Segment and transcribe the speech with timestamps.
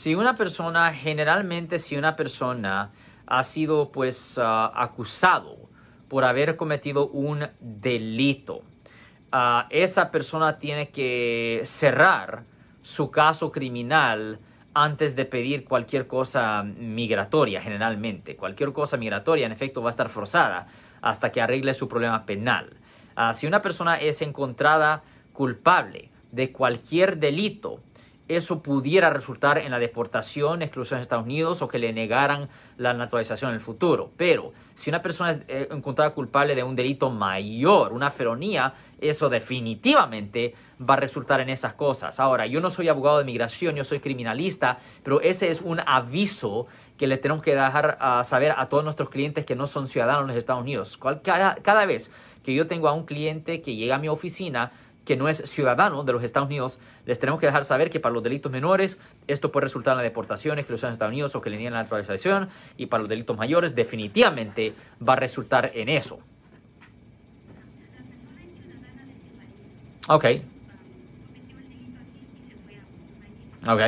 [0.00, 2.90] Si una persona, generalmente si una persona
[3.26, 5.68] ha sido pues ah, acusado
[6.08, 8.62] por haber cometido un delito,
[9.30, 12.44] ah, esa persona tiene que cerrar
[12.80, 14.40] su caso criminal
[14.72, 18.36] antes de pedir cualquier cosa migratoria, generalmente.
[18.36, 20.66] Cualquier cosa migratoria, en efecto, va a estar forzada
[21.02, 22.70] hasta que arregle su problema penal.
[23.16, 25.02] Ah, si una persona es encontrada
[25.34, 27.82] culpable de cualquier delito,
[28.36, 32.94] eso pudiera resultar en la deportación, exclusión de Estados Unidos o que le negaran la
[32.94, 34.12] naturalización en el futuro.
[34.16, 39.28] Pero si una persona es eh, encontrada culpable de un delito mayor, una feronía, eso
[39.28, 42.20] definitivamente va a resultar en esas cosas.
[42.20, 46.68] Ahora, yo no soy abogado de migración, yo soy criminalista, pero ese es un aviso
[46.96, 50.32] que le tenemos que dejar a saber a todos nuestros clientes que no son ciudadanos
[50.32, 50.98] de Estados Unidos.
[51.22, 52.10] Cada vez
[52.44, 54.70] que yo tengo a un cliente que llega a mi oficina,
[55.04, 58.12] que no es ciudadano de los Estados Unidos, les tenemos que dejar saber que para
[58.12, 61.50] los delitos menores esto puede resultar en la deportación, exclusión de Estados Unidos o que
[61.50, 64.74] le niegan la naturalización y para los delitos mayores definitivamente
[65.06, 66.18] va a resultar en eso.
[70.08, 70.24] Ok.
[73.68, 73.80] Ok.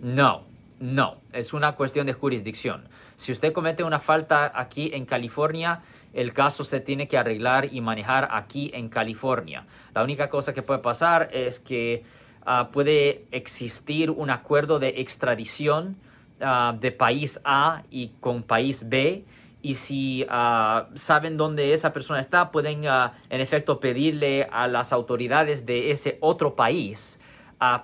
[0.00, 0.47] No,
[0.80, 2.88] no, es una cuestión de jurisdicción.
[3.16, 5.80] Si usted comete una falta aquí en California,
[6.12, 9.66] el caso se tiene que arreglar y manejar aquí en California.
[9.94, 12.04] La única cosa que puede pasar es que
[12.46, 15.96] ah, puede existir un acuerdo de extradición
[16.40, 19.24] ah, de país A y con país B.
[19.60, 25.66] Y si ah, saben dónde esa persona está, pueden en efecto pedirle a las autoridades
[25.66, 27.18] de ese otro país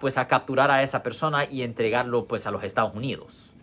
[0.00, 3.53] pues a capturar a esa persona y entregarlo pues a los Estados Unidos.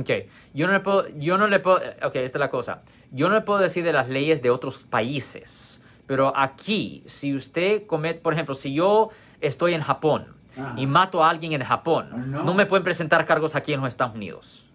[0.00, 0.10] Ok,
[0.54, 2.82] yo no le puedo, yo no le puedo, ok, esta es la cosa.
[3.10, 7.86] Yo no le puedo decir de las leyes de otros países, pero aquí, si usted
[7.86, 10.34] comete, por ejemplo, si yo estoy en Japón
[10.76, 12.54] y mato a alguien en Japón, ah, no.
[12.54, 14.66] me pueden presentar cargos aquí en los Estados Unidos.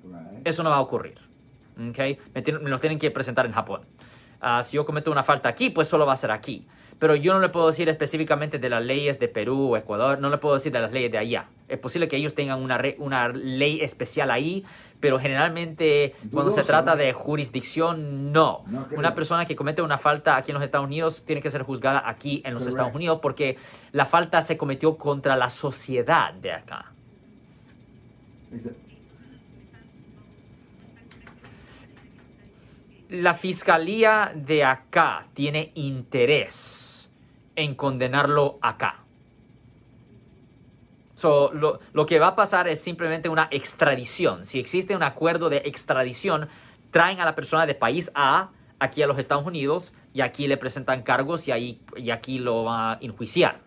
[0.44, 1.20] Eso no va a ocurrir.
[1.90, 2.18] Okay?
[2.34, 3.82] Me, me los tienen que presentar en Japón.
[4.42, 6.68] Ah, si yo cometo una falta aquí, pues solo va a ser aquí
[7.00, 10.30] pero yo no le puedo decir específicamente de las leyes de Perú o Ecuador, no
[10.30, 11.48] le puedo decir de las leyes de allá.
[11.68, 14.64] Es posible que ellos tengan una, una ley especial ahí,
[15.00, 18.64] pero generalmente cuando se trata de jurisdicción, no.
[18.96, 22.04] una persona que comete una falta aquí en los Estados Unidos tiene que ser juzgada
[22.06, 23.58] aquí en los Estados Unidos porque
[23.92, 26.92] la falta se cometió contra la sociedad de acá.
[33.22, 37.10] La fiscalía de acá tiene interés
[37.56, 39.04] en condenarlo acá.
[41.14, 44.44] So, lo, que va a pasar es simplemente una extradición.
[44.44, 46.50] Si existe un acuerdo de extradición,
[46.92, 48.50] traen a la persona de país A
[48.80, 52.66] aquí a los Estados Unidos y aquí le presentan cargos y, ahí, y aquí lo
[52.66, 53.65] va a enjuiciar.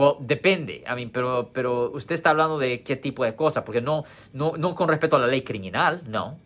[0.00, 3.82] Bueno, depende, I mean, pero, pero usted está hablando de qué tipo de cosa, porque
[3.82, 6.38] no, no, no con respecto a la ley criminal, no.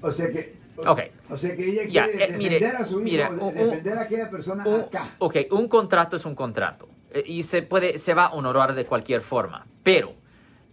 [0.00, 0.56] O sea que
[0.86, 1.10] Okay.
[1.28, 5.16] O sea que ella quiere eh, defender a su hijo, defender a aquella persona acá.
[5.18, 6.88] Ok, un contrato es un contrato.
[7.18, 9.66] Eh, y se puede, se va a honorar de cualquier forma.
[9.82, 10.14] Pero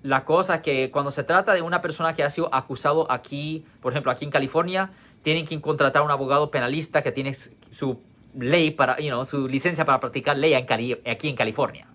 [0.04, 3.92] la cosa que cuando se trata de una persona que ha sido acusado aquí, por
[3.92, 4.92] ejemplo, aquí en California,
[5.24, 8.00] tienen que contratar a un abogado penalista que tiene su
[8.38, 11.88] ley para, you know, su licencia para practicar ley aquí en California.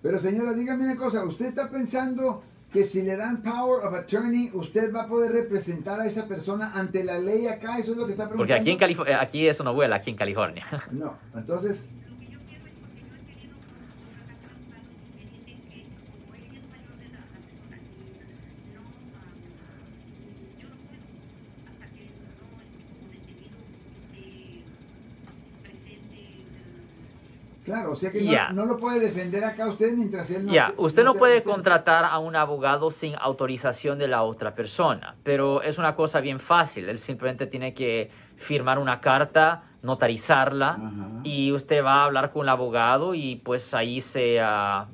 [0.00, 2.42] Pero señora, dígame una cosa, ¿usted está pensando
[2.72, 6.72] que si le dan power of attorney, usted va a poder representar a esa persona
[6.74, 7.78] ante la ley acá?
[7.78, 8.38] ¿Eso es lo que está preguntando?
[8.38, 10.64] Porque aquí en California, aquí eso no vuela, aquí en California.
[10.92, 11.88] No, entonces...
[27.64, 30.68] Claro, o sea que no, no lo puede defender acá usted mientras él no Ya,
[30.68, 35.62] esté- usted no puede contratar a un abogado sin autorización de la otra persona, pero
[35.62, 36.88] es una cosa bien fácil.
[36.88, 41.08] Él simplemente tiene que firmar una carta, notarizarla Ajá.
[41.22, 44.34] y usted va a hablar con el abogado y pues ahí se,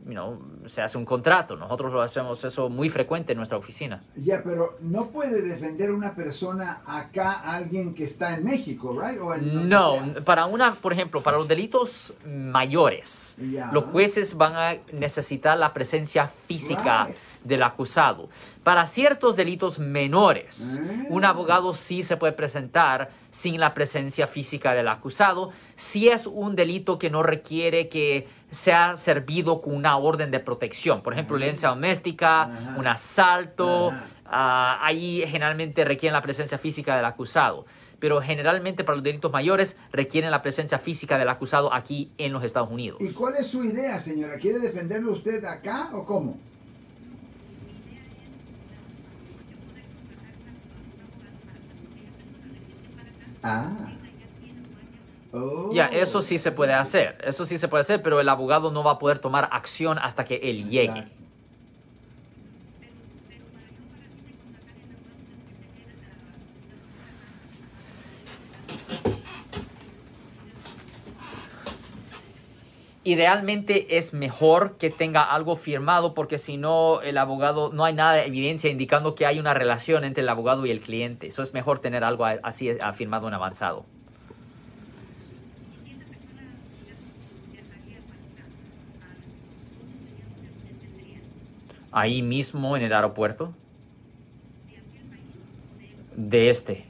[0.04, 0.38] you know,
[0.70, 1.56] se hace un contrato.
[1.56, 4.02] Nosotros lo hacemos eso muy frecuente en nuestra oficina.
[4.16, 9.20] Ya, pero no puede defender una persona acá a alguien que está en México, right?
[9.20, 13.70] O en No, para una, por ejemplo, para los delitos mayores, Ya.
[13.72, 17.16] los jueces van a necesitar la presencia física Right.
[17.44, 18.28] Del acusado.
[18.62, 21.04] Para ciertos delitos menores, Ah.
[21.08, 26.54] un abogado sí se puede presentar sin la presencia física del acusado, si es un
[26.56, 31.38] delito que no requiere que sea servido con una orden de protección, por ejemplo, Ah.
[31.38, 33.92] violencia doméstica, un asalto.
[34.32, 37.66] Ah, ahí generalmente requieren la presencia física del acusado.
[37.98, 42.42] Pero generalmente para los delitos mayores requieren la presencia física del acusado aquí en los
[42.44, 42.98] Estados Unidos.
[43.00, 44.38] ¿Y cuál es su idea, señora?
[44.38, 46.38] ¿Quiere defenderlo usted acá o cómo?
[53.42, 53.70] Ah.
[55.32, 55.70] Oh.
[55.72, 58.82] Ya, eso sí se puede hacer, eso sí se puede hacer, pero el abogado no
[58.82, 60.98] va a poder tomar acción hasta que él llegue.
[60.98, 61.19] Exacto.
[73.02, 78.12] Idealmente es mejor que tenga algo firmado porque si no el abogado no hay nada
[78.12, 81.28] de evidencia indicando que hay una relación entre el abogado y el cliente.
[81.28, 83.86] Eso es mejor tener algo así firmado en avanzado.
[91.90, 93.54] Ahí mismo en el aeropuerto
[96.14, 96.89] de este.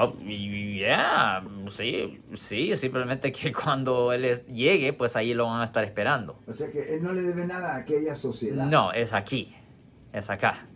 [0.00, 5.82] Oh, yeah, sí, sí, simplemente que cuando él llegue, pues ahí lo van a estar
[5.82, 6.38] esperando.
[6.46, 8.64] O sea que él no le debe nada a aquella sociedad.
[8.64, 9.56] No, es aquí,
[10.12, 10.66] es acá.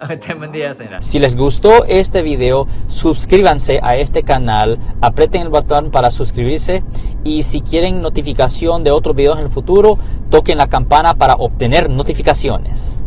[0.26, 1.00] Ten buen día, señora.
[1.00, 6.82] Si les gustó este video, suscríbanse a este canal, aprieten el botón para suscribirse
[7.22, 9.98] y si quieren notificación de otros videos en el futuro,
[10.30, 13.04] toquen la campana para obtener notificaciones.